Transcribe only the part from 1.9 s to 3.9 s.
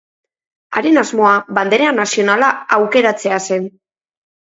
nazionala aukeratzea zen.